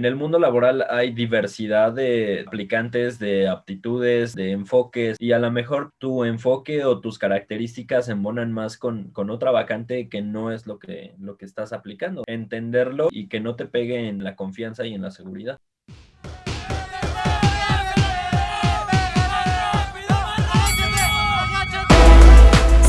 [0.00, 5.50] en el mundo laboral hay diversidad de aplicantes, de aptitudes, de enfoques y a lo
[5.50, 10.66] mejor tu enfoque o tus características embonan más con, con otra vacante que no es
[10.66, 12.22] lo que, lo que estás aplicando.
[12.26, 15.60] Entenderlo y que no te pegue en la confianza y en la seguridad.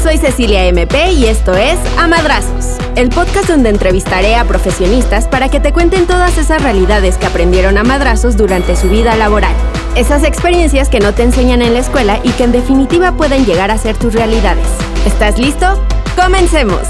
[0.01, 5.59] Soy Cecilia MP y esto es Amadrazos, el podcast donde entrevistaré a profesionistas para que
[5.59, 9.55] te cuenten todas esas realidades que aprendieron a madrazos durante su vida laboral.
[9.95, 13.71] Esas experiencias que no te enseñan en la escuela y que en definitiva pueden llegar
[13.71, 14.67] a ser tus realidades.
[15.07, 15.83] ¿Estás listo?
[16.15, 16.87] ¡Comencemos!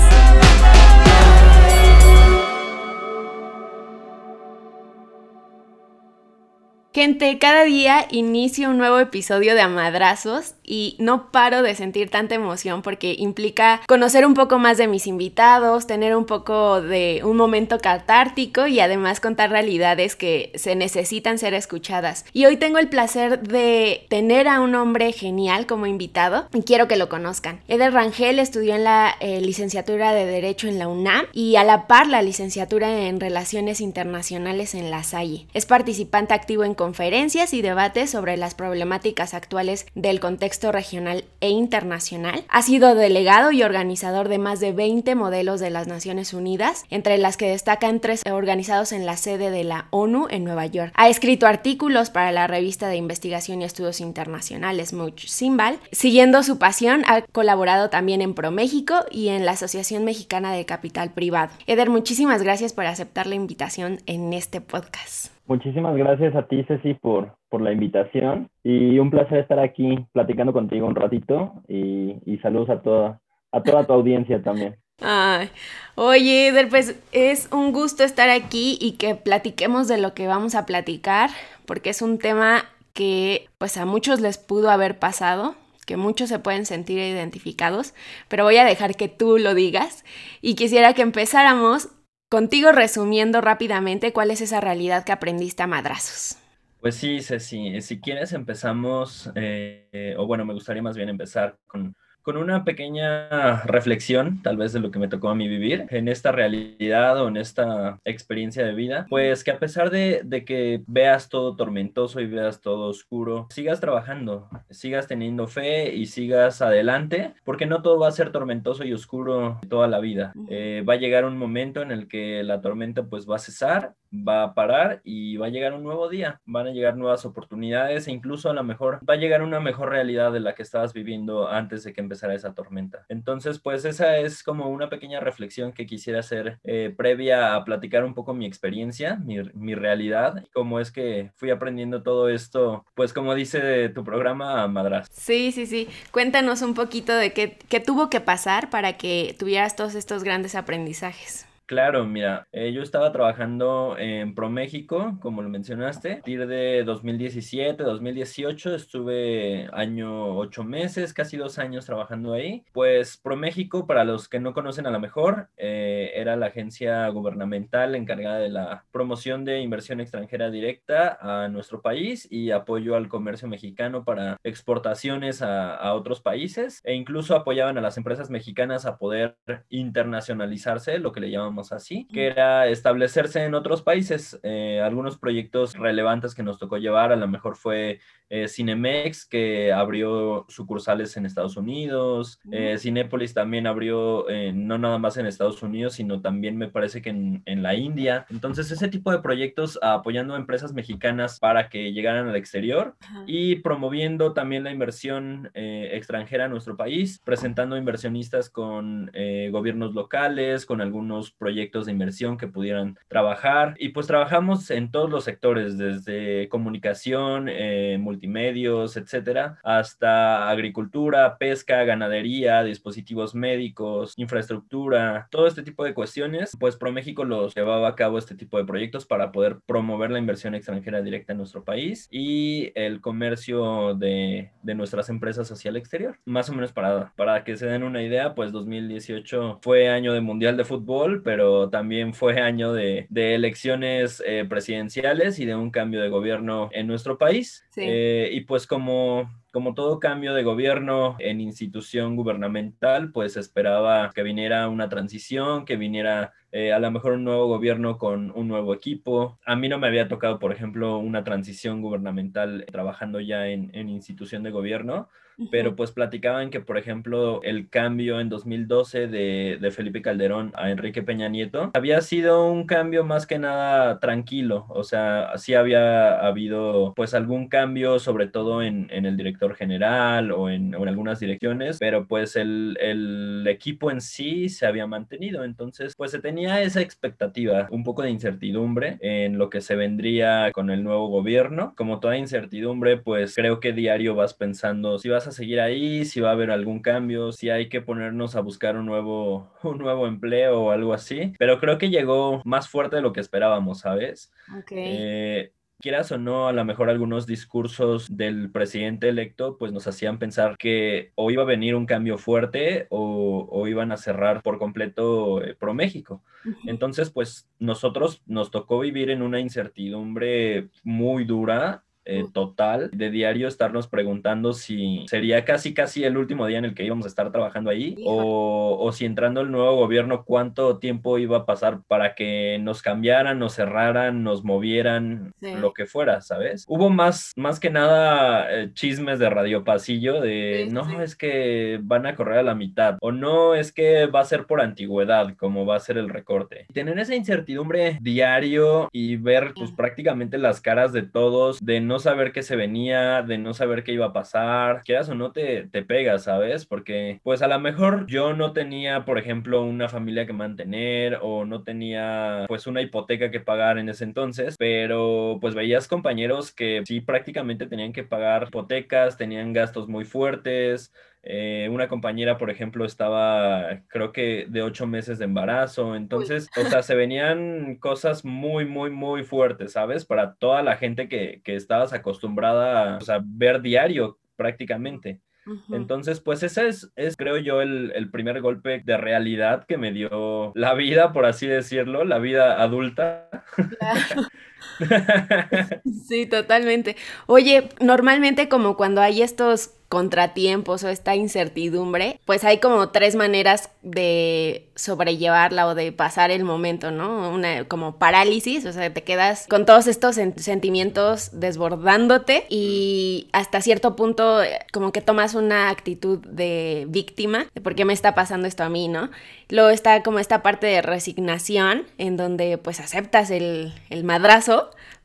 [6.94, 12.34] Gente, cada día inicio un nuevo episodio de Amadrazos y no paro de sentir tanta
[12.34, 17.36] emoción porque implica conocer un poco más de mis invitados, tener un poco de un
[17.36, 22.24] momento catártico y además contar realidades que se necesitan ser escuchadas.
[22.32, 26.88] Y hoy tengo el placer de tener a un hombre genial como invitado y quiero
[26.88, 27.60] que lo conozcan.
[27.68, 31.86] Eder Rangel estudió en la eh, licenciatura de Derecho en la UNAM y a la
[31.88, 35.48] par la licenciatura en Relaciones Internacionales en la Salle.
[35.54, 41.50] Es participante activo en conferencias y debates sobre las problemáticas actuales del contexto regional e
[41.50, 42.44] internacional.
[42.50, 47.18] Ha sido delegado y organizador de más de 20 modelos de las Naciones Unidas, entre
[47.18, 50.92] las que destacan tres organizados en la sede de la ONU en Nueva York.
[50.96, 55.80] Ha escrito artículos para la revista de investigación y estudios internacionales Much Simbal.
[55.92, 61.12] Siguiendo su pasión, ha colaborado también en ProMéxico y en la Asociación Mexicana de Capital
[61.12, 61.52] Privado.
[61.68, 65.31] Eder, muchísimas gracias por aceptar la invitación en este podcast.
[65.48, 68.50] Muchísimas gracias a ti, Ceci, por, por la invitación.
[68.64, 71.54] Y un placer estar aquí platicando contigo un ratito.
[71.68, 73.20] Y, saludos a toda,
[73.52, 74.78] a toda tu audiencia también.
[75.02, 75.50] Ay,
[75.96, 80.66] oye, pues es un gusto estar aquí y que platiquemos de lo que vamos a
[80.66, 81.32] platicar,
[81.66, 85.56] porque es un tema que pues a muchos les pudo haber pasado,
[85.88, 87.96] que muchos se pueden sentir identificados,
[88.28, 90.06] pero voy a dejar que tú lo digas.
[90.40, 91.90] Y quisiera que empezáramos
[92.32, 96.38] contigo resumiendo rápidamente cuál es esa realidad que aprendiste a madrazos.
[96.80, 101.94] Pues sí, Ceci, si quieres empezamos, eh, o bueno, me gustaría más bien empezar con
[102.22, 106.08] con una pequeña reflexión, tal vez de lo que me tocó a mí vivir en
[106.08, 111.30] esta realidad o en esta experiencia de vida, pues que a pesar de, que veas
[111.30, 117.66] todo tormentoso y veas todo oscuro, sigas trabajando, sigas teniendo fe y sigas adelante, porque
[117.66, 120.34] no todo va a ser tormentoso y oscuro toda la vida.
[120.50, 123.94] Eh, va a llegar un momento en el que la tormenta pues va a cesar,
[124.12, 128.08] va a parar y va a llegar un nuevo día, van a llegar nuevas oportunidades
[128.08, 130.94] e incluso a lo mejor va a llegar una mejor realidad de la que estabas
[130.94, 133.06] viviendo antes de que empezara esa tormenta.
[133.10, 138.04] Entonces, pues esa es como una pequeña reflexión que quisiera hacer eh, previa a platicar
[138.04, 143.14] un poco mi experiencia, mi, mi realidad, cómo es que fui aprendiendo todo esto, pues
[143.14, 145.08] como dice tu programa, Madras.
[145.12, 145.88] Sí, sí, sí.
[146.12, 150.56] Cuéntanos un poquito de qué, qué tuvo que pasar para que tuvieras todos estos grandes
[150.56, 151.48] aprendizajes.
[151.72, 156.12] Claro, mira, eh, yo estaba trabajando en ProMéxico, como lo mencionaste.
[156.12, 162.66] A partir de 2017, 2018 estuve año ocho meses, casi dos años trabajando ahí.
[162.74, 167.96] Pues ProMéxico, para los que no conocen a lo mejor, eh, era la agencia gubernamental
[167.96, 173.48] encargada de la promoción de inversión extranjera directa a nuestro país y apoyo al comercio
[173.48, 178.98] mexicano para exportaciones a, a otros países e incluso apoyaban a las empresas mexicanas a
[178.98, 179.38] poder
[179.70, 184.40] internacionalizarse, lo que le llamamos así, que era establecerse en otros países.
[184.44, 188.00] Eh, algunos proyectos relevantes que nos tocó llevar, a lo mejor fue
[188.30, 195.18] eh, Cinemex, que abrió sucursales en Estados Unidos, eh, Cinépolis también abrió no nada más
[195.18, 198.26] en Estados Unidos, sino también me parece que en, en la India.
[198.30, 202.96] Entonces, ese tipo de proyectos apoyando a empresas mexicanas para que llegaran al exterior
[203.28, 209.12] y promoviendo también la inversión extranjera a nuestro país, presentando inversionistas con
[209.52, 213.74] gobiernos locales, con algunos proyectos de inversión que pudieran trabajar.
[213.80, 221.84] Y pues trabajamos en todos los sectores, desde comunicación, eh, multimedios, etcétera, hasta agricultura, pesca,
[221.84, 226.56] ganadería, dispositivos médicos, infraestructura, todo este tipo de cuestiones.
[226.60, 230.54] Pues ProMéxico los llevaba a cabo este tipo de proyectos para poder promover la inversión
[230.54, 236.20] extranjera directa en nuestro país y el comercio de, de nuestras empresas hacia el exterior.
[236.26, 240.22] Más o menos para, para que se den una idea, pues 2018 fue año de
[240.22, 241.31] Mundial de Fútbol, pero
[241.70, 247.18] también fue año de, elecciones eh, presidenciales y de un cambio de gobierno en nuestro
[247.18, 247.66] país.
[247.76, 254.24] Eh, y pues como como todo cambio de gobierno en institución gubernamental, pues esperaba que
[254.24, 258.74] viniera una transición, que viniera eh, a lo mejor un nuevo gobierno con un nuevo
[258.74, 259.40] equipo.
[259.46, 263.90] A mí no me había tocado, por ejemplo, una transición gubernamental trabajando ya en, en
[263.90, 265.10] institución de gobierno
[265.50, 270.70] pero pues platicaban que, por ejemplo, el cambio en 2012 de, de, Felipe Calderón a
[270.70, 276.20] Enrique Peña Nieto había sido un cambio más que nada tranquilo, o sea, sí había
[276.20, 281.20] habido pues algún cambio, sobre todo en, en el director general o en, en, algunas
[281.20, 286.62] direcciones, pero pues el, el equipo en sí se había mantenido, entonces pues se tenía
[286.62, 291.74] esa expectativa, un poco de incertidumbre en lo que se vendría con el nuevo gobierno,
[291.78, 296.20] como toda incertidumbre, pues creo que diario vas pensando si vas a seguir ahí, si
[296.20, 300.08] va a haber algún cambio, si hay que ponernos a buscar un nuevo, un nuevo
[300.08, 301.34] empleo o algo así.
[301.38, 304.32] Pero creo que llegó más fuerte de lo que esperábamos, ¿sabes?
[304.72, 305.52] Eh,
[305.82, 310.58] quieras o no, a lo mejor algunos discursos del presidente electo pues nos hacían pensar
[310.58, 315.44] que o iba a venir un cambio fuerte o, o iban a cerrar por completo
[315.44, 316.24] eh, Pro México.
[316.66, 323.48] Entonces pues nosotros nos tocó vivir en una incertidumbre muy dura eh, total de diario
[323.48, 327.32] estarnos preguntando si sería casi casi el último día en el que íbamos a estar
[327.32, 332.14] trabajando ahí o, o, si entrando el nuevo gobierno cuánto tiempo iba a pasar para
[332.14, 335.56] que nos cambiaran, nos cerraran, nos movieran, sí.
[335.56, 336.66] lo que fuera, ¿sabes?
[336.68, 340.96] Hubo más, más que nada eh, chismes de radio pasillo de sí, no, sí.
[341.02, 344.48] es que van a correr a la mitad o no, es que va a ser
[344.48, 346.66] por antigüedad como va a ser el recorte.
[346.74, 352.34] Tener esa incertidumbre diario y ver pues prácticamente las caras de todos, de no saber
[352.34, 355.84] qué se venía, de no saber qué iba a pasar, quieras o no te, te
[355.84, 356.66] pega, ¿sabes?
[356.66, 361.46] Porque pues a lo mejor yo no tenía, por ejemplo, una familia que mantener o
[361.46, 366.82] no tenía pues una hipoteca que pagar en ese entonces, pero pues veías compañeros que
[366.86, 370.92] sí prácticamente tenían que pagar hipotecas, tenían gastos muy fuertes,
[371.24, 375.96] eh, una compañera, por ejemplo, estaba, creo que de ocho meses de embarazo.
[375.96, 376.64] Entonces, Uy.
[376.64, 380.06] o sea, se venían cosas muy, muy, muy fuertes, ¿sabes?
[380.06, 385.22] Para toda la gente que, que estabas acostumbrada a o sea, ver diario prácticamente.
[385.46, 385.76] Uh -huh.
[385.76, 389.92] Entonces, pues ese es, es creo yo, el, el, primer golpe de realidad que me
[389.92, 393.30] dio la vida, por así decirlo, la vida adulta.
[393.56, 394.28] Claro.
[396.08, 396.96] sí, totalmente.
[397.28, 403.72] Oye, normalmente como cuando hay estos contratiempos o esta incertidumbre, pues hay como tres maneras
[403.82, 407.30] de sobrellevarla o de pasar el momento, ¿no?
[407.30, 413.98] Una como parálisis, o sea, te quedas con todos estos sentimientos desbordándote y hasta cierto
[413.98, 414.40] punto
[414.72, 418.70] como que tomas una actitud de víctima, de por qué me está pasando esto a
[418.70, 419.12] mí, ¿no?
[419.50, 424.51] Luego está como esta parte de resignación en donde pues aceptas el, el madrazo,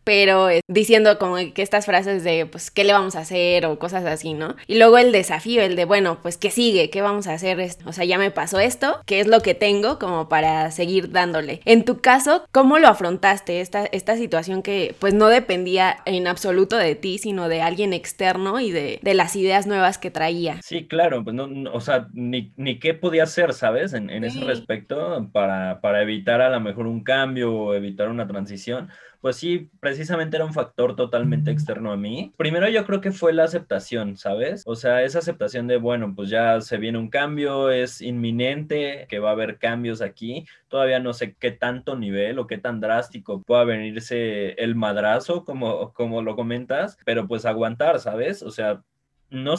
[0.06, 3.66] pero eh, diciendo como que estas frases de, pues, ¿qué le vamos a hacer?
[3.66, 4.54] o cosas así, ¿no?
[4.69, 6.90] Y luego el desafío, el de, bueno, pues, ¿qué sigue?
[6.90, 7.58] ¿Qué vamos a hacer?
[7.87, 11.60] O sea, ya me pasó esto, ¿qué es lo que tengo como para seguir dándole?
[11.64, 16.76] En tu caso, ¿cómo lo afrontaste esta, esta situación que, pues, no dependía en absoluto
[16.76, 20.60] de ti, sino de alguien externo y de, de las ideas nuevas que traía?
[20.62, 23.93] Sí, claro, pues, no, no o sea, ni, ni, qué podía hacer, ¿sabes?
[23.93, 24.38] En, en sí.
[24.38, 28.88] ese respecto, para, para evitar a lo mejor un cambio o evitar una transición
[29.21, 32.33] pues sí, precisamente era un factor totalmente externo a mí.
[32.37, 34.63] Primero yo creo que fue la aceptación, ¿sabes?
[34.67, 39.19] O sea, esa aceptación de, bueno, pues ya se viene un cambio, es inminente que
[39.19, 40.47] va a haber cambios aquí.
[40.69, 45.93] Todavía no sé qué tanto nivel o qué tan drástico pueda venirse el madrazo, como,
[45.93, 48.43] como lo comentas, pero pues aguantar, ¿sabes?
[48.43, 48.82] O sea,
[49.31, 49.55] no,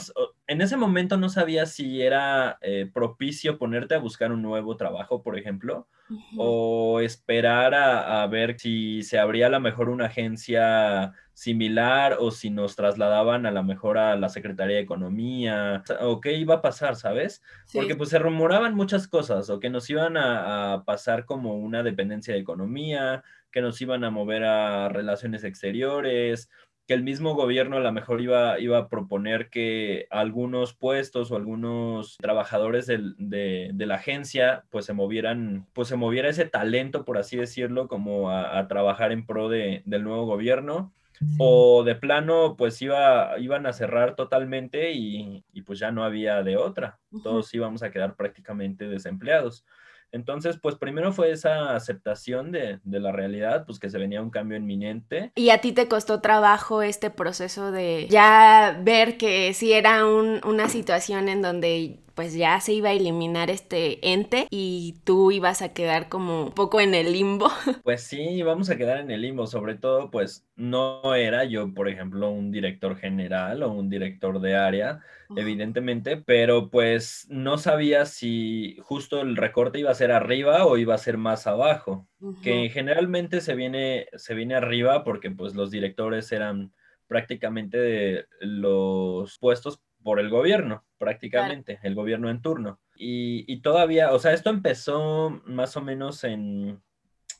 [0.46, 5.22] en ese momento no sabía si era eh, propicio ponerte a buscar un nuevo trabajo,
[5.22, 6.36] por ejemplo, uh -huh.
[6.38, 12.30] o esperar a, a, ver si se abría a lo mejor una agencia similar o
[12.30, 16.62] si nos trasladaban a lo mejor a la Secretaría de Economía, o qué iba a
[16.62, 17.42] pasar, ¿sabes?
[17.66, 17.78] Sí.
[17.78, 21.82] Porque pues se rumoraban muchas cosas, o que nos iban a, a pasar como una
[21.82, 26.50] dependencia de economía, que nos iban a mover a relaciones exteriores,
[26.88, 31.36] que el mismo gobierno a lo mejor iba, iba a proponer que algunos puestos o
[31.36, 37.04] algunos trabajadores del, de, de, la agencia pues se movieran, pues se moviera ese talento,
[37.04, 40.94] por así decirlo, como a, a trabajar en pro de, del nuevo gobierno.
[41.18, 41.26] Sí.
[41.38, 46.42] O de plano, pues iba, iban a cerrar totalmente y, y pues ya no había
[46.42, 46.98] de otra.
[47.10, 47.22] Uh -huh.
[47.22, 49.66] Todos íbamos a quedar prácticamente desempleados.
[50.12, 54.30] Entonces, pues primero fue esa aceptación de, de, la realidad, pues que se venía un
[54.30, 55.32] cambio inminente.
[55.34, 60.40] ¿Y a ti te costó trabajo este proceso de ya ver que sí era un,
[60.44, 65.62] una situación en donde pues ya se iba a eliminar este ente y tú ibas
[65.62, 67.46] a quedar como un poco en el limbo.
[67.84, 71.88] Pues sí, vamos a quedar en el limbo, sobre todo pues no era yo, por
[71.88, 74.98] ejemplo, un director general o un director de área,
[75.36, 80.96] evidentemente, pero pues no sabía si justo el recorte iba a ser arriba o iba
[80.96, 82.08] a ser más abajo,
[82.42, 86.72] que generalmente se viene, se viene arriba porque pues los directores eran
[87.06, 92.80] prácticamente de los puestos por el gobierno, prácticamente, el gobierno en turno.
[92.96, 96.80] Y, y, todavía, o sea, esto empezó más o menos en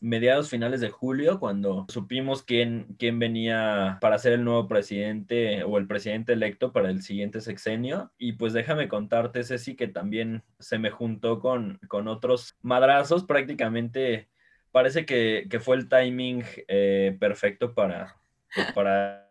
[0.00, 5.78] mediados finales de julio, cuando supimos quién, quién venía para ser el nuevo presidente o
[5.78, 8.12] el presidente electo para el siguiente sexenio.
[8.18, 14.28] Y pues déjame contarte, Ceci, que también se me juntó con, con otros madrazos, prácticamente
[14.70, 18.17] parece que, que fue el timing eh, perfecto para,
[18.54, 19.28] pues, para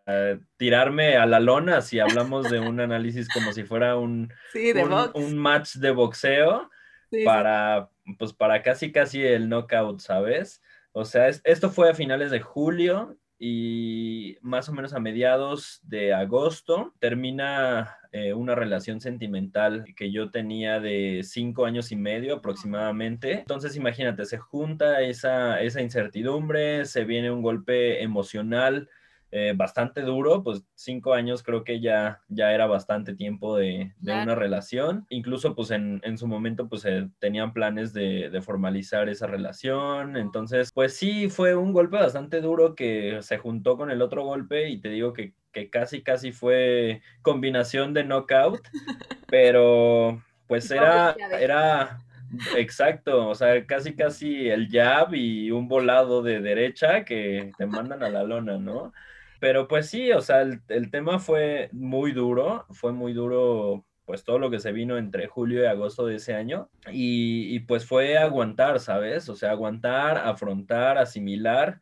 [0.56, 4.32] tirarme a la lona si hablamos de un análisis como si fuera un,
[5.14, 6.70] un, match de boxeo
[7.24, 10.62] para, pues para casi casi el knockout, ¿sabes?
[10.92, 16.12] O sea, esto fue a finales de julio y más o menos a mediados de
[16.12, 23.40] agosto termina eh, una relación sentimental que yo tenía de cinco años y medio aproximadamente.
[23.40, 28.88] Entonces imagínate, se junta esa, esa incertidumbre, se viene un golpe emocional
[29.30, 34.34] eh, bastante duro, pues cinco años creo que ya, ya era bastante tiempo de, una
[34.34, 35.06] relación.
[35.10, 40.16] Incluso pues en, su momento pues eh, tenían planes de, formalizar esa relación.
[40.16, 44.70] Entonces pues sí fue un golpe bastante duro que se juntó con el otro golpe
[44.70, 48.60] y te digo que, que casi casi fue combinación de knockout,
[49.28, 51.98] pero pues era, era,
[52.56, 58.02] Exacto, o sea, casi casi el jab y un volado de derecha que te mandan
[58.02, 58.92] a la lona, ¿no?
[59.40, 64.38] Pero pues sí, o sea, el, tema fue muy duro, fue muy duro pues todo
[64.38, 68.80] lo que se vino entre julio y agosto de ese año y, pues fue aguantar,
[68.80, 69.28] ¿sabes?
[69.28, 71.80] O sea, aguantar, afrontar, asimilar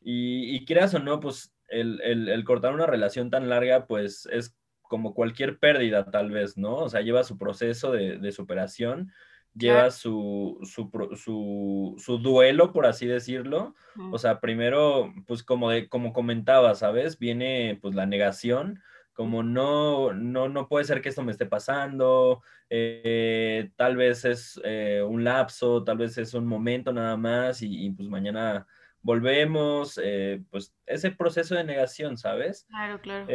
[0.00, 5.58] y, quieras o no, pues el, cortar una relación tan larga pues es como cualquier
[5.58, 6.76] pérdida tal vez, ¿no?
[6.76, 9.12] O sea, lleva su proceso de superación
[9.56, 13.74] lleva su, su, duelo, por así decirlo.
[14.12, 17.18] O sea, primero, pues como, de, como comentaba, ¿sabes?
[17.18, 18.82] Viene pues la negación,
[19.12, 24.60] como no, no, no puede ser que esto me esté pasando, eh, tal vez es
[24.64, 28.66] eh, un lapso, tal vez es un momento nada más y, pues mañana
[29.00, 32.66] volvemos, eh, pues ese proceso de negación, ¿sabes?
[32.68, 33.26] Claro, claro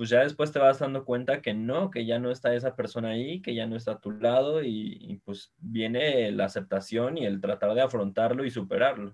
[0.00, 3.10] pues ya después te vas dando cuenta que no, que ya no está esa persona
[3.10, 7.42] ahí, que ya no está a tu lado y, pues viene la aceptación y el
[7.42, 9.12] tratar de afrontarlo y superarlo.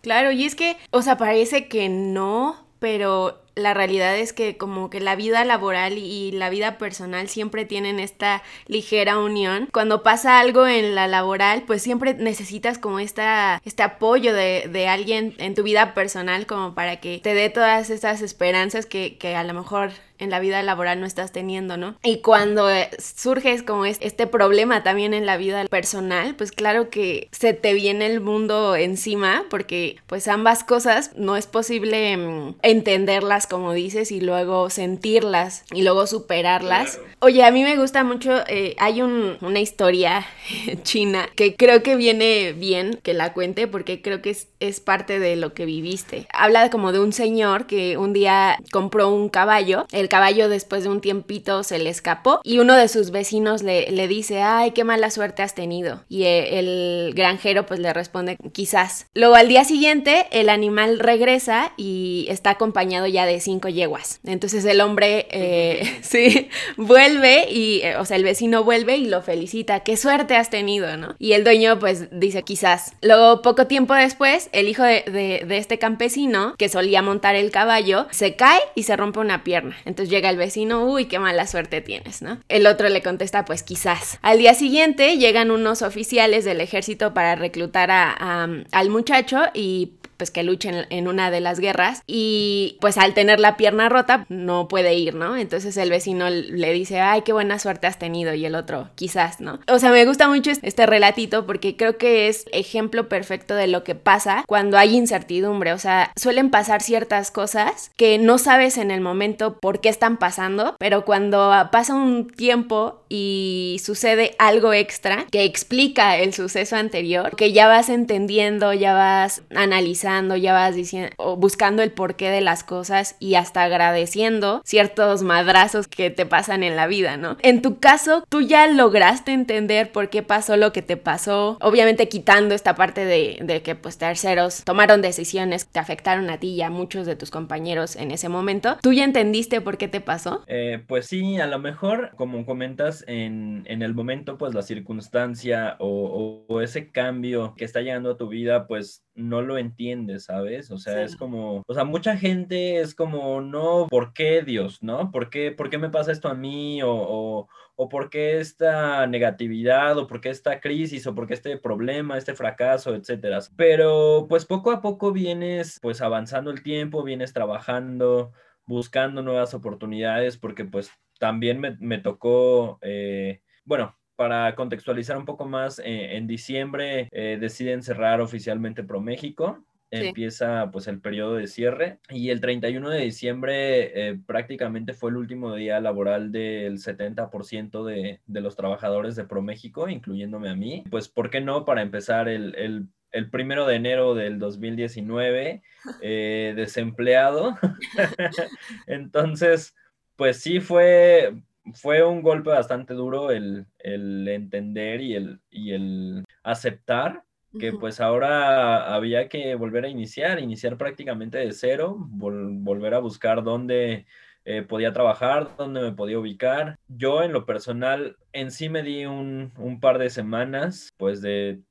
[0.00, 4.90] Claro, y es que, o sea, parece que no, pero la realidad es que como
[4.90, 9.68] que la vida laboral y la vida personal siempre tienen esta ligera unión.
[9.72, 14.88] Cuando pasa algo en la laboral, pues siempre necesitas como esta, este apoyo de, de
[14.88, 19.36] alguien en tu vida personal como para que te dé todas estas esperanzas que, que
[19.36, 21.96] a lo mejor en la vida laboral no estás teniendo, ¿no?
[22.02, 27.28] Y cuando eh, surge como este problema también en la vida personal, pues claro que
[27.32, 33.46] se te viene el mundo encima porque pues ambas cosas no es posible mm, entenderlas
[33.46, 36.98] como dices, y luego sentirlas y luego superarlas.
[37.20, 40.26] Oye, a mí me gusta mucho, eh, hay una historia
[40.82, 45.18] china que creo que viene bien que la cuente porque creo que es, es parte
[45.18, 46.26] de lo que viviste.
[46.32, 50.90] Habla como de un señor que un día compró un caballo, el caballo después de
[50.90, 54.84] un tiempito se le escapó y uno de sus vecinos le, le dice, ay, qué
[54.84, 56.04] mala suerte has tenido.
[56.08, 59.06] Y e, el granjero pues le responde, quizás.
[59.14, 64.20] Luego al día siguiente el animal regresa y está acompañado ya de cinco yeguas.
[64.24, 69.22] Entonces el hombre, eh, sí, vuelve y, eh, o sea, el vecino vuelve y lo
[69.22, 69.80] felicita.
[69.80, 71.14] Qué suerte has tenido, ¿no?
[71.18, 72.92] Y el dueño pues dice quizás.
[73.02, 78.36] Luego, poco tiempo después, el hijo de, este campesino, que solía montar el caballo, se
[78.36, 79.76] cae y se rompe una pierna.
[79.84, 82.38] Entonces llega el vecino, uy, qué mala suerte tienes, ¿no?
[82.48, 84.18] El otro le contesta, pues quizás.
[84.22, 90.42] Al día siguiente llegan unos oficiales del ejército para reclutar al muchacho y pues que
[90.42, 94.94] luchen en una de las guerras y pues al tener la pierna rota no puede
[94.94, 95.36] ir, ¿no?
[95.36, 99.40] Entonces el vecino le dice, ay, qué buena suerte has tenido y el otro, quizás,
[99.40, 99.60] ¿no?
[99.68, 103.84] O sea, me gusta mucho este relatito porque creo que es ejemplo perfecto de lo
[103.84, 108.90] que pasa cuando hay incertidumbre, o sea, suelen pasar ciertas cosas que no sabes en
[108.90, 115.26] el momento por qué están pasando, pero cuando pasa un tiempo y sucede algo extra
[115.30, 121.10] que explica el suceso anterior, que ya vas entendiendo, ya vas analizando, ya vas diciendo,
[121.36, 126.76] buscando el porqué de las cosas y hasta agradeciendo ciertos madrazos que te pasan en
[126.76, 127.36] la vida, ¿no?
[127.42, 132.08] En tu caso, tú ya lograste entender por qué pasó lo que te pasó, obviamente
[132.08, 136.48] quitando esta parte de, de que pues terceros tomaron decisiones que te afectaron a ti
[136.48, 138.76] y a muchos de tus compañeros en ese momento.
[138.82, 140.44] ¿Tú ya entendiste por qué te pasó?
[140.46, 145.76] Eh, pues sí, a lo mejor, como comentas, en, en el momento, pues la circunstancia
[145.78, 150.70] o, o, ese cambio que está llegando a tu vida, pues no lo entiendes, ¿sabes?
[150.70, 155.10] O sea, es como, o sea, mucha gente es como, no, ¿por qué Dios, no?
[155.10, 156.82] ¿Por qué, por qué me pasa esto a mí?
[156.82, 161.34] O, o, o por qué esta negatividad, o por qué esta crisis, o por qué
[161.34, 163.38] este problema, este fracaso, etcétera.
[163.56, 168.32] Pero pues poco a poco vienes pues avanzando el tiempo, vienes trabajando,
[168.66, 175.44] buscando nuevas oportunidades, porque pues también me, me tocó, eh, bueno, para contextualizar un poco
[175.44, 179.64] más, eh, en diciembre eh, deciden cerrar oficialmente ProMéxico.
[179.90, 180.08] Sí.
[180.08, 185.18] Empieza pues el periodo de cierre y el 31 de diciembre eh, prácticamente fue el
[185.18, 190.82] último día laboral del 70% de, de, los trabajadores de ProMéxico, incluyéndome a mí.
[190.90, 191.64] Pues, ¿por qué no?
[191.64, 195.62] Para empezar el, el el primero de enero del 2019,
[196.02, 197.56] eh, desempleado.
[198.86, 199.74] Entonces,
[200.16, 201.34] pues sí fue,
[201.72, 207.24] fue un golpe bastante duro el, el entender y el, y el aceptar
[207.58, 212.98] que pues ahora había que volver a iniciar, iniciar prácticamente de cero, vol volver a
[212.98, 214.06] buscar dónde
[214.44, 216.76] eh, podía trabajar, dónde me podía ubicar.
[216.88, 221.62] Yo en lo personal en sí me di un, un par de semanas pues de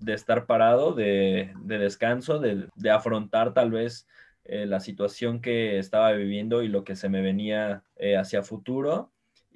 [0.00, 4.06] de estar parado, de, de descanso, de, de, afrontar tal vez
[4.44, 9.10] eh, la situación que estaba viviendo y lo que se me venía eh, hacia futuro.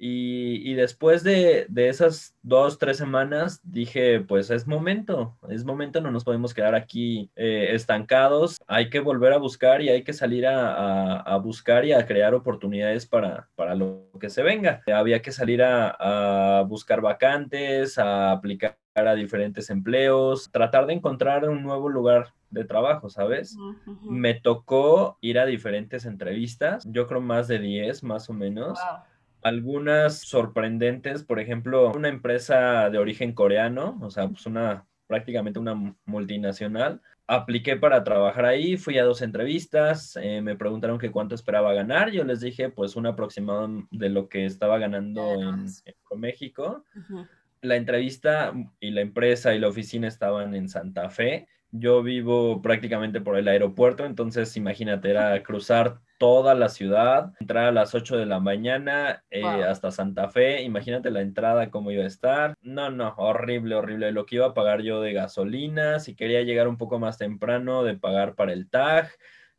[0.05, 6.01] Y, y después de, de, esas dos, tres semanas, dije, pues es momento, es momento,
[6.01, 10.11] no nos podemos quedar aquí eh, estancados, hay que volver a buscar y hay que
[10.11, 14.83] salir a, a, a, buscar y a crear oportunidades para, para lo que se venga.
[14.93, 21.47] Había que salir a, a buscar vacantes, a aplicar a diferentes empleos, tratar de encontrar
[21.47, 23.55] un nuevo lugar de trabajo, ¿sabes?
[23.55, 24.01] Uh -huh.
[24.01, 28.77] Me tocó ir a diferentes entrevistas, yo creo más de 10 más o menos.
[28.79, 29.12] Wow.
[29.43, 35.95] Algunas sorprendentes, por ejemplo, una empresa de origen coreano, o sea, pues una prácticamente una
[36.05, 37.01] multinacional.
[37.27, 42.11] Apliqué para trabajar ahí, fui a dos entrevistas, eh, me preguntaron que cuánto esperaba ganar,
[42.11, 46.83] yo les dije pues un aproximado de lo que estaba ganando en, en México.
[46.95, 47.27] Uh -huh
[47.63, 51.47] la entrevista y la empresa y la oficina estaban en Santa Fe.
[51.75, 57.71] Yo vivo prácticamente por el aeropuerto, entonces imagínate, era cruzar toda la ciudad, entrar a
[57.71, 59.63] las 8 de la mañana eh, wow.
[59.63, 62.53] hasta Santa Fe, imagínate la entrada, cómo iba a estar.
[62.61, 64.11] No, no, horrible, horrible.
[64.11, 67.83] Lo que iba a pagar yo de gasolina, si quería llegar un poco más temprano,
[67.83, 69.09] de pagar para el TAG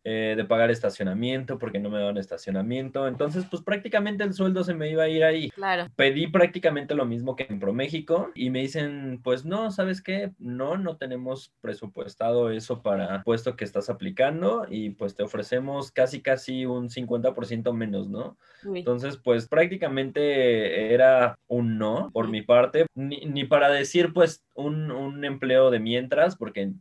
[0.07, 3.09] eh, de pagar estacionamiento porque no me daban estacionamiento.
[3.09, 5.49] Entonces, pues prácticamente el sueldo se me iba a ir ahí.
[5.51, 5.89] Claro.
[5.97, 10.33] Pedí prácticamente lo mismo que en ProMéxico y me dicen, pues no, ¿sabes qué?
[10.39, 16.21] No, no tenemos presupuestado eso para puesto que estás aplicando y pues te ofrecemos casi,
[16.21, 18.37] casi un 50% menos, ¿no?
[18.65, 18.81] Uy.
[18.81, 24.91] Entonces, pues prácticamente era un no por mi parte, ni, ni para decir pues un,
[24.91, 26.73] un empleo de mientras, porque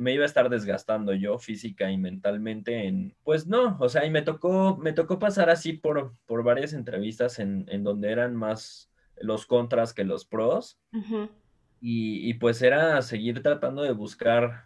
[0.00, 4.10] me iba a estar desgastando yo física y mentalmente en, pues no, o sea, y
[4.10, 8.90] me tocó, me tocó pasar así por, por varias entrevistas en, en donde eran más
[9.18, 10.78] los contras que los pros.
[10.92, 11.30] Uh -huh.
[11.82, 14.64] y, y, pues era seguir tratando de buscar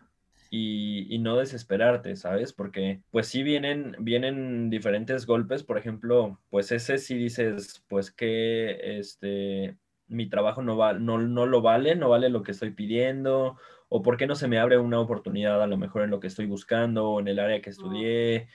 [0.51, 2.53] y, y, no desesperarte, ¿sabes?
[2.53, 8.99] Porque pues sí vienen, vienen diferentes golpes, por ejemplo, pues ese sí dices, pues que
[8.99, 13.57] este, mi trabajo no, va, no, no lo vale, no vale lo que estoy pidiendo,
[13.88, 16.27] o por qué no se me abre una oportunidad a lo mejor en lo que
[16.27, 18.49] estoy buscando o en el área que estudié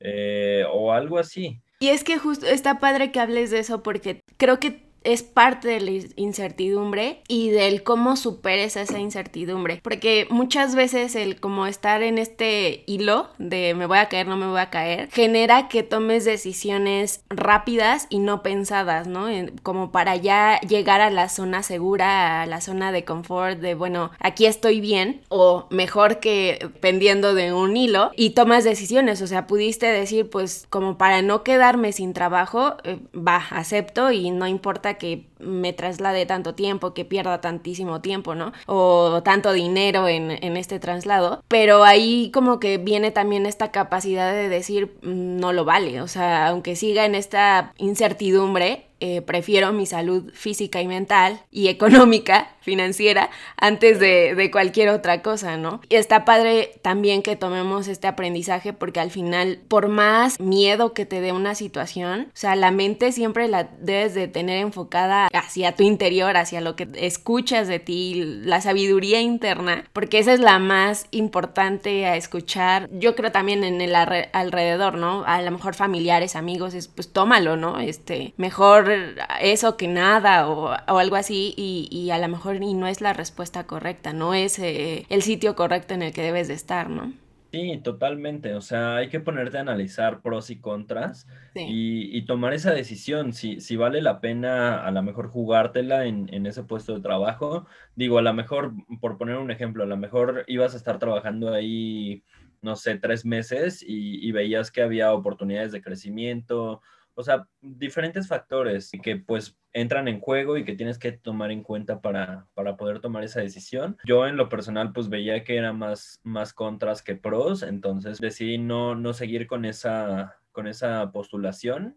[0.00, 1.60] eh, o algo así.
[1.80, 5.68] Y es que justo está padre que hables de eso porque creo que es parte
[5.68, 9.80] de la incertidumbre y del cómo superes esa incertidumbre.
[9.82, 14.36] Porque muchas veces el como estar en este hilo de me voy a caer, no
[14.36, 19.26] me voy a caer, genera que tomes decisiones rápidas y no pensadas, ¿no?
[19.62, 24.10] Como para ya llegar a la zona segura, a la zona de confort, de bueno,
[24.18, 29.20] aquí estoy bien, o mejor que pendiendo de un hilo, y tomas decisiones.
[29.22, 34.30] O sea, pudiste decir, pues como para no quedarme sin trabajo, eh, va, acepto y
[34.30, 38.52] no importa que me traslade tanto tiempo, que pierda tantísimo tiempo, ¿no?
[38.66, 41.42] O tanto dinero en, este traslado.
[41.48, 46.00] Pero ahí como que viene también esta capacidad de decir, mm, no lo vale.
[46.00, 51.68] O sea, aunque siga en esta incertidumbre, eh, prefiero mi salud física y mental y
[51.68, 55.80] económica, financiera, antes de, cualquier otra cosa, ¿no?
[55.88, 61.06] Y está padre también que tomemos este aprendizaje porque al final, por más miedo que
[61.06, 65.74] te dé una situación, o sea, la mente siempre la debes de tener enfocada hacia
[65.74, 70.58] tu interior, hacia lo que escuchas de ti, la sabiduría interna, porque esa es la
[70.58, 72.88] más importante a escuchar.
[72.92, 75.24] Yo creo también en el alrededor, ¿no?
[75.26, 77.78] A lo mejor familiares, amigos, es, pues tómalo, ¿no?
[77.78, 78.92] Este, mejor
[79.40, 83.66] eso que nada o, algo así y, a lo mejor y no es la respuesta
[83.66, 87.12] correcta, no es eh, el sitio correcto en el que debes de estar, ¿no?
[87.54, 88.54] Sí, totalmente.
[88.56, 93.32] O sea, hay que ponerte a analizar pros y contras y, tomar esa decisión.
[93.32, 97.64] Si, si vale la pena a lo mejor jugártela en, en, ese puesto de trabajo.
[97.94, 101.54] Digo, a lo mejor, por poner un ejemplo, a lo mejor ibas a estar trabajando
[101.54, 102.24] ahí,
[102.60, 106.82] no sé, tres meses y, y veías que había oportunidades de crecimiento
[107.14, 111.62] o sea, diferentes factores que pues entran en juego y que tienes que tomar en
[111.62, 113.96] cuenta para, para poder tomar esa decisión.
[114.04, 118.58] Yo en lo personal pues veía que era más, más contras que pros, entonces decidí
[118.58, 121.96] no, no seguir con esa, con esa postulación.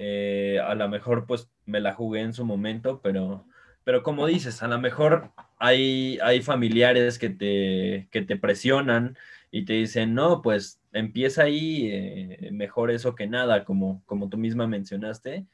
[0.00, 3.46] Eh, a lo mejor pues me la jugué en su momento, pero,
[3.84, 9.16] pero como dices, a lo mejor hay, hay familiares que te, que te presionan
[9.52, 14.38] y te dicen, no, pues empieza ahí, eh, mejor eso que nada, como, como tú
[14.38, 15.46] misma mencionaste.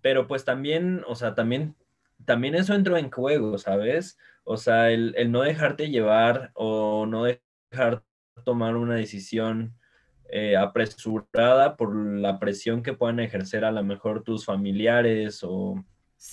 [0.00, 1.76] Pero pues también, o sea, también,
[2.24, 4.18] también eso entró en juego, ¿sabes?
[4.44, 8.02] O sea, el, no dejarte llevar o no dejar
[8.44, 9.74] tomar una decisión
[10.30, 15.84] eh, apresurada por la presión que puedan ejercer a lo mejor tus familiares o,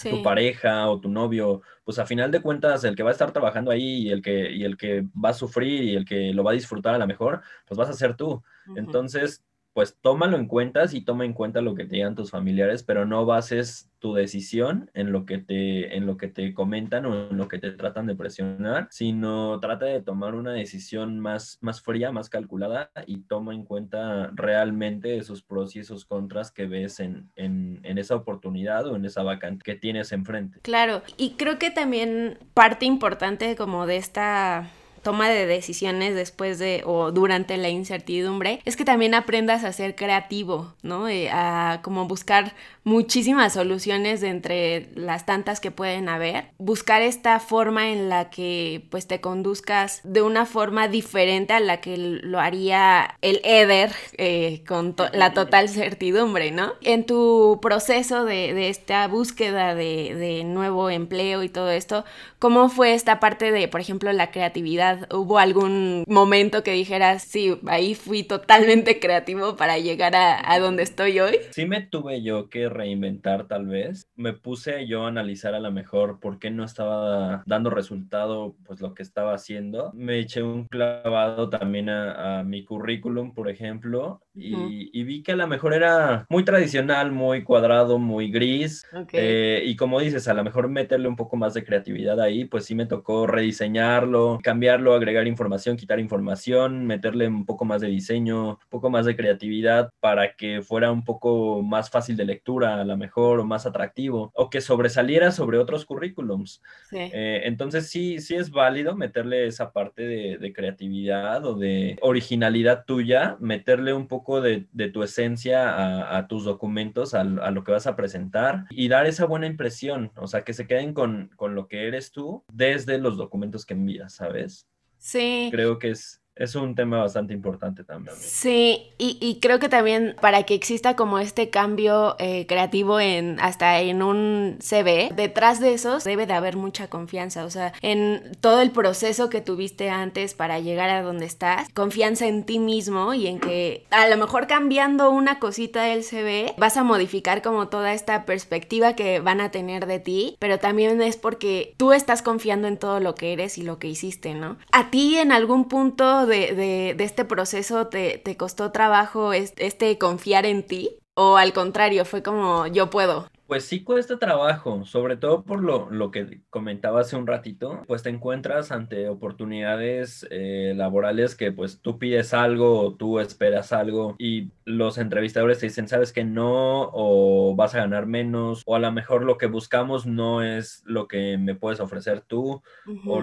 [0.10, 3.32] tu pareja o tu novio, pues a final de cuentas el que va a estar
[3.32, 6.44] trabajando ahí y el que, y el que va a sufrir y el que lo
[6.44, 8.44] va a disfrutar a lo mejor, pues vas a ser tú.
[8.76, 9.44] Entonces,
[9.78, 13.06] pues tómalo en cuenta y toma en cuenta lo que te digan tus familiares, pero
[13.06, 17.38] no bases tu decisión en lo que te, en lo que te comentan o en
[17.38, 22.12] lo que te tratan de presionar, sino trata de tomar una decisión más, más fría,
[22.12, 27.30] más calculada y toma en cuenta realmente esos pros y esos contras que ves en,
[27.36, 30.60] en, en esa oportunidad o en esa vacante que tienes enfrente.
[30.64, 34.72] Claro, y creo que también parte importante como de esta
[35.08, 39.96] toma de decisiones después de o durante la incertidumbre es que también aprendas a ser
[39.96, 41.08] creativo, ¿no?
[41.08, 46.52] Eh, a como buscar muchísimas soluciones de entre las tantas que pueden haber.
[46.58, 51.80] Buscar esta forma en la que pues te conduzcas de una forma diferente a la
[51.80, 56.74] que lo haría el Eder eh, con la total certidumbre, ¿no?
[56.82, 62.04] En tu proceso de, esta búsqueda de, de nuevo empleo y todo esto,
[62.40, 64.97] ¿cómo fue esta parte de, por ejemplo, la creatividad?
[65.12, 71.20] ¿Hubo algún momento que dijeras, sí, ahí fui totalmente creativo para llegar a, donde estoy
[71.20, 71.38] hoy?
[71.52, 74.08] Sí me tuve yo que reinventar tal vez.
[74.16, 78.82] Me puse yo a analizar a lo mejor por qué no estaba dando resultado pues
[78.82, 79.92] lo que estaba haciendo.
[79.94, 85.48] Me eché un clavado también a, mi currículum, por ejemplo, y, vi que a lo
[85.48, 88.86] mejor era muy tradicional, muy cuadrado, muy gris.
[89.14, 92.66] Eh, y como dices, a lo mejor meterle un poco más de creatividad ahí, pues
[92.66, 98.50] sí me tocó rediseñarlo, cambiarlo agregar información, quitar información, meterle un poco más de diseño,
[98.52, 102.86] un poco más de creatividad para que fuera un poco más fácil de lectura, a
[102.86, 106.62] lo mejor, o más atractivo, o que sobresaliera sobre otros currículums.
[106.92, 113.38] Eh, entonces sí, sí es válido meterle esa parte de, creatividad o de originalidad tuya,
[113.40, 118.66] meterle un poco de, tu esencia a, tus documentos, a, lo que vas a presentar
[118.70, 122.12] y dar esa buena impresión, o sea, que se queden con, con lo que eres
[122.12, 124.68] tú desde los documentos que envías, ¿sabes?
[124.98, 125.50] Sí.
[125.52, 128.16] Creo que es, es un tema bastante importante también.
[128.20, 133.80] Sí, y, creo que también para que exista como este cambio eh, creativo en hasta
[133.82, 138.62] en un CV, detrás de eso debe de haber mucha confianza, o sea, en todo
[138.62, 143.28] el proceso que tuviste antes para llegar a donde estás, confianza en ti mismo y
[143.28, 147.94] en que a lo mejor cambiando una cosita del CV vas a modificar como toda
[147.94, 152.68] esta perspectiva que van a tener de ti, pero también es porque tú estás confiando
[152.68, 154.58] en todo lo que eres y lo que hiciste, ¿no?
[154.72, 160.64] A ti en algún punto de, este proceso te, te, costó trabajo este confiar en
[160.64, 161.00] ti?
[161.16, 163.28] ¿O al contrario, fue como yo puedo?
[163.48, 168.04] Pues sí cuesta trabajo, sobre todo por lo, lo que comentaba hace un ratito, pues
[168.04, 174.16] te encuentras ante oportunidades eh, laborales que pues tú pides algo o tú esperas algo
[174.20, 178.80] y los entrevistadores te dicen, sabes que no, o vas a ganar menos, o a
[178.80, 182.62] lo mejor lo que buscamos no es lo que me puedes ofrecer tú,
[183.06, 183.22] o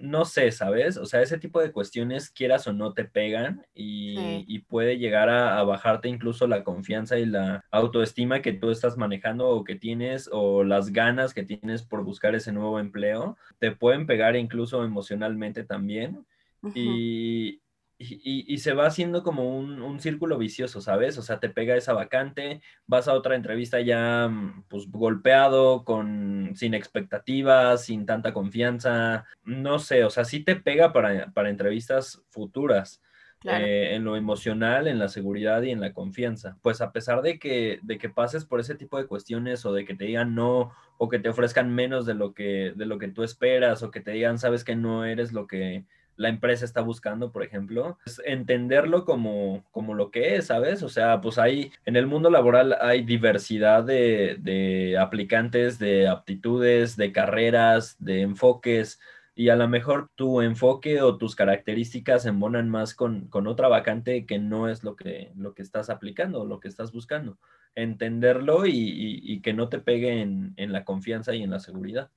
[0.00, 0.96] no sé, ¿sabes?
[0.96, 5.58] O sea, ese tipo de cuestiones, quieras o no, te pegan y, puede llegar a,
[5.58, 10.64] a bajarte incluso la confianza y la autoestima que tú estás manejando que tienes o
[10.64, 16.26] las ganas que tienes por buscar ese nuevo empleo, te pueden pegar incluso emocionalmente también.
[16.74, 17.60] y,
[18.00, 21.18] y, se va haciendo como un, un, círculo vicioso, ¿sabes?
[21.18, 26.52] O sea, te pega esa vacante, vas a otra entrevista ya mm, pues golpeado, con,
[26.54, 32.22] sin expectativas, sin tanta confianza, no sé, o sea, sí te pega para, para entrevistas
[32.30, 33.02] futuras.
[33.44, 36.58] Eh, en lo emocional, en la seguridad y en la confianza.
[36.60, 39.84] Pues a pesar de que, de que pases por ese tipo de cuestiones o de
[39.84, 43.06] que te digan no o que te ofrezcan menos de lo que, de lo que
[43.06, 45.84] tú esperas o que te digan sabes que no eres lo que
[46.18, 50.82] la empresa está buscando, por ejemplo, entenderlo como, como lo que es, ¿sabes?
[50.82, 56.96] O sea, pues hay, en el mundo laboral hay diversidad de, de aplicantes, de aptitudes,
[56.96, 58.98] de carreras, de enfoques,
[59.38, 64.26] y a lo mejor tu enfoque o tus características se embonan más con, otra vacante
[64.26, 67.38] que no es lo que, lo que estás aplicando lo que estás buscando.
[67.76, 72.10] Entenderlo y, que no te pegue en, en la confianza y en la seguridad.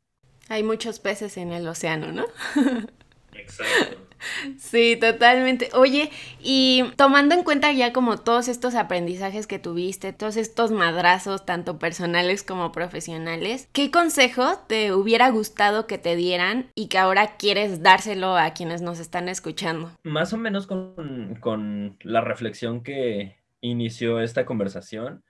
[0.49, 2.25] Hay muchos peces en el océano, ¿no?
[3.59, 4.11] Exacto.
[4.57, 5.69] Sí, totalmente.
[5.73, 6.11] Oye,
[6.41, 11.79] y tomando en cuenta ya como todos estos aprendizajes que tuviste, todos estos madrazos, tanto
[11.79, 17.81] personales como profesionales, ¿qué consejo te hubiera gustado que te dieran y que ahora quieres
[17.81, 19.91] dárselo a quienes nos están escuchando?
[20.03, 25.23] Más o menos con, con la reflexión que inició esta conversación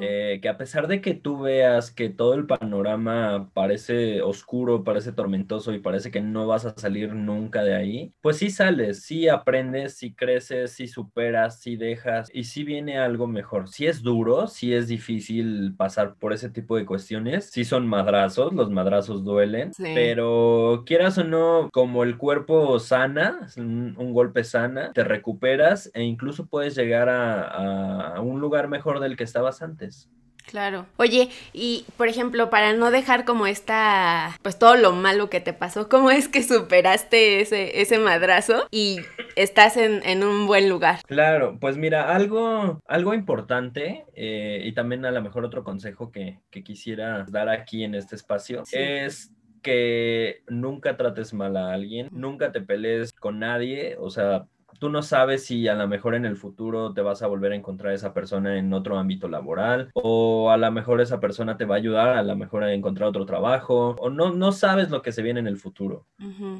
[0.00, 5.12] eh, que a pesar de que tú veas que todo el panorama parece oscuro, parece
[5.12, 9.28] tormentoso y parece que no vas a salir nunca de ahí, pues sí sales, sí
[9.28, 13.68] aprendes, sí creces, sí superas, sí dejas y sí viene algo mejor.
[13.68, 18.52] Sí es duro, sí es difícil pasar por ese tipo de cuestiones, sí son madrazos,
[18.52, 25.04] los madrazos duelen, pero quieras o no, como el cuerpo sana, un, golpe sana, te
[25.04, 30.08] recuperas e incluso puedes llegar a, a un lugar mejor del que estabas antes.
[30.46, 30.86] Claro.
[30.96, 35.52] Oye, y por ejemplo, para no dejar como esta, pues todo lo malo que te
[35.52, 39.00] pasó, ¿cómo es que superaste ese, ese madrazo y
[39.34, 41.00] estás en, un buen lugar?
[41.06, 46.38] Claro, pues mira, algo, algo importante eh, y también a lo mejor otro consejo que,
[46.64, 49.30] quisiera dar aquí en este espacio es
[49.62, 54.46] que nunca trates mal a alguien, nunca te pelees con nadie, o sea,
[54.78, 57.56] tú no sabes si a lo mejor en el futuro te vas a volver a
[57.56, 61.76] encontrar esa persona en otro ámbito laboral o a lo mejor esa persona te va
[61.76, 65.12] a ayudar a lo mejor a encontrar otro trabajo o no, no sabes lo que
[65.12, 66.06] se viene en el futuro.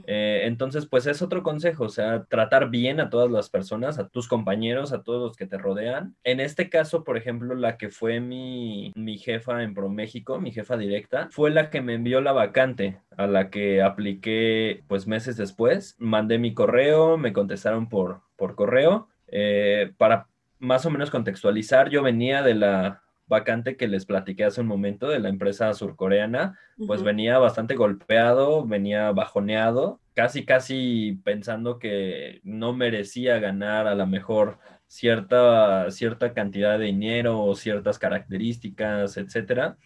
[0.06, 4.08] Eh, entonces, pues es otro consejo, o sea, tratar bien a todas las personas, a
[4.08, 6.14] tus compañeros, a todos los que te rodean.
[6.24, 10.76] En este caso, por ejemplo, la que fue mi, mi jefa en ProMéxico, mi jefa
[10.76, 15.96] directa, fue la que me envió la vacante a la que apliqué pues meses después.
[15.98, 18.05] Mandé mi correo, me contestaron por,
[18.36, 19.08] por correo.
[19.28, 24.60] Eh, para más o menos contextualizar, yo venía de la vacante que les platiqué hace
[24.60, 31.78] un momento de la empresa surcoreana, pues venía bastante golpeado, venía bajoneado, casi casi pensando
[31.78, 39.16] que no merecía ganar a lo mejor cierta, cierta cantidad de dinero o ciertas características,
[39.16, 39.76] etcétera.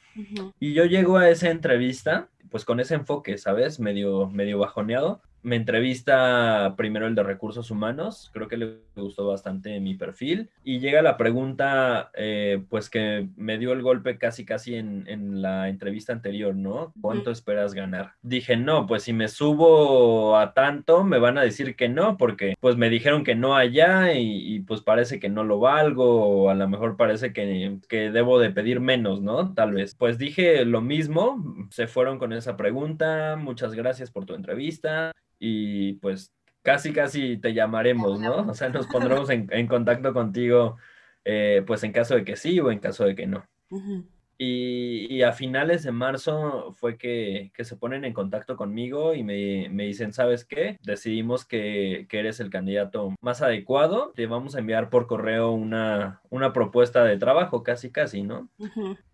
[0.59, 3.81] Y yo llego a esa entrevista pues con ese enfoque, ¿sabes?
[3.81, 9.81] Medio, medio bajoneado me entrevista primero el de recursos humanos, creo que le gustó bastante
[9.81, 14.75] mi perfil y llega la pregunta, eh, pues que me dio el golpe casi casi
[14.75, 15.01] en,
[15.43, 16.93] la entrevista anterior, ¿no?
[17.01, 18.13] ¿Cuánto esperas ganar?
[18.23, 22.55] Dije, no, pues si me subo a tanto, me van a decir que no, porque
[22.61, 26.55] pues me dijeron que no allá y, pues parece que no lo valgo o a
[26.55, 29.55] lo mejor parece que, que debo de pedir menos, ¿no?
[29.55, 29.95] Tal vez.
[29.95, 35.95] Pues dije lo mismo, se fueron con esa pregunta, muchas gracias por tu entrevista y
[35.95, 38.47] pues casi, casi te llamaremos, ¿no?
[38.49, 40.77] O sea, nos pondremos en, contacto contigo,
[41.25, 43.49] eh, pues en caso de que sí o en caso de que no.
[44.39, 50.13] y, a finales de marzo fue que, se ponen en contacto conmigo y me, dicen,
[50.13, 50.79] ¿sabes qué?
[50.83, 56.53] Decidimos que, eres el candidato más adecuado, te vamos a enviar por correo una, una
[56.53, 58.51] propuesta de trabajo, casi, casi, ¿no?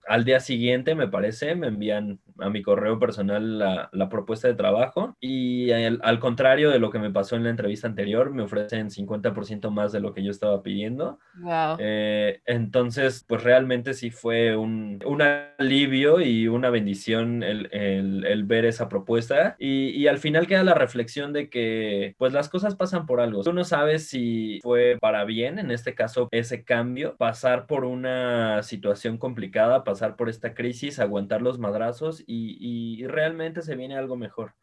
[0.07, 4.55] Al día siguiente, me parece, me envían a mi correo personal la, la propuesta de
[4.55, 8.91] trabajo y al contrario de lo que me pasó en la entrevista anterior, me ofrecen
[8.91, 11.19] 50% más de lo que yo estaba pidiendo.
[11.37, 11.77] Wow.
[11.79, 18.45] Eh, entonces, pues realmente sí fue un, un alivio y una bendición el, el, el
[18.45, 22.77] ver esa propuesta y, y, al final queda la reflexión de que pues las cosas
[22.77, 23.43] pasan por algo.
[23.43, 28.63] Tú no sabes si fue para bien, en este caso, ese cambio, pasar por una
[28.63, 34.17] situación complicada, pasar por esta crisis, aguantar los madrazos y, y realmente se viene algo
[34.17, 34.55] mejor.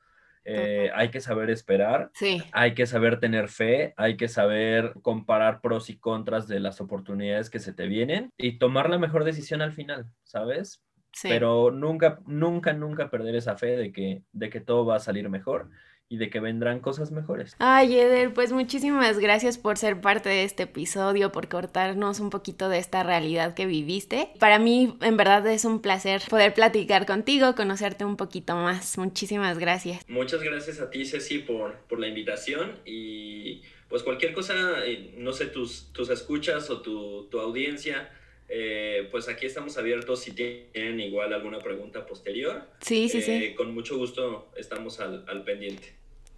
[0.46, 2.44] Eh, hay que saber esperar, sí.
[2.52, 7.50] hay que saber tener fe, hay que saber comparar pros y contras de las oportunidades
[7.50, 10.84] que se te vienen y tomar la mejor decisión al final, ¿sabes?
[11.14, 11.30] Sí.
[11.30, 15.30] Pero nunca, nunca, nunca perder esa fe de que, de que todo va a salir
[15.30, 15.70] mejor
[16.10, 17.56] y de que vendrán cosas mejores.
[17.60, 22.70] Ay, Eder, pues muchísimas gracias por ser parte de este episodio, por cortarnos un poquito
[22.70, 24.30] de esta realidad que viviste.
[24.40, 28.98] Para mí, en verdad, es un placer poder platicar contigo, conocerte un poquito más.
[28.98, 30.08] Muchísimas gracias.
[30.08, 35.34] Muchas gracias a ti, Ceci, por, por la invitación y pues cualquier cosa, eh, no
[35.34, 38.10] sé, tus, tus escuchas o tu, tu audiencia.
[38.50, 42.64] Eh, pues aquí estamos abiertos si tienen igual alguna pregunta posterior.
[42.82, 43.56] Sí, sí, eh, sí.
[43.56, 45.94] Con mucho gusto estamos al, al pendiente.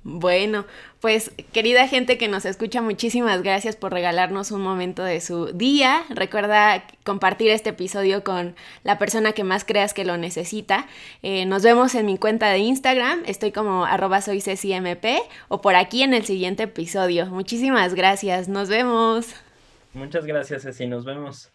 [0.08, 0.68] Bueno,
[1.02, 6.04] pues querida gente que nos escucha, muchísimas gracias por regalarnos un momento de su día.
[6.12, 10.86] Recuerda compartir este episodio con la persona que más creas que lo necesita.
[11.24, 15.06] Eh, nos vemos en mi cuenta de Instagram, estoy como arroba soy CCMP
[15.48, 17.26] o por aquí en el siguiente episodio.
[17.26, 19.34] Muchísimas gracias, nos vemos.
[19.96, 21.50] Muchas gracias, Ceci, nos vemos.